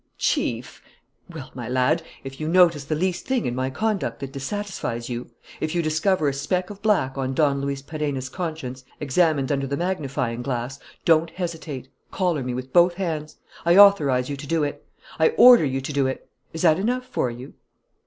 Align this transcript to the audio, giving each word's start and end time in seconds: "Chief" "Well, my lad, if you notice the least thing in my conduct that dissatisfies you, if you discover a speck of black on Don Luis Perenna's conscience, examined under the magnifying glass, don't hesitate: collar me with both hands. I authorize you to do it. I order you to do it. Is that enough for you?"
"Chief" 0.17 0.81
"Well, 1.31 1.51
my 1.53 1.69
lad, 1.69 2.01
if 2.23 2.39
you 2.39 2.47
notice 2.47 2.85
the 2.85 2.95
least 2.95 3.27
thing 3.27 3.45
in 3.45 3.53
my 3.53 3.69
conduct 3.69 4.19
that 4.21 4.31
dissatisfies 4.31 5.09
you, 5.09 5.29
if 5.59 5.75
you 5.75 5.83
discover 5.83 6.27
a 6.27 6.33
speck 6.33 6.71
of 6.71 6.81
black 6.81 7.19
on 7.19 7.35
Don 7.35 7.61
Luis 7.61 7.83
Perenna's 7.83 8.27
conscience, 8.27 8.83
examined 8.99 9.51
under 9.51 9.67
the 9.67 9.77
magnifying 9.77 10.41
glass, 10.41 10.79
don't 11.05 11.29
hesitate: 11.29 11.87
collar 12.09 12.41
me 12.41 12.55
with 12.55 12.73
both 12.73 12.95
hands. 12.95 13.37
I 13.63 13.77
authorize 13.77 14.27
you 14.27 14.35
to 14.37 14.47
do 14.47 14.63
it. 14.63 14.83
I 15.19 15.29
order 15.37 15.65
you 15.65 15.81
to 15.81 15.93
do 15.93 16.07
it. 16.07 16.27
Is 16.51 16.63
that 16.63 16.79
enough 16.79 17.05
for 17.05 17.29
you?" 17.29 17.53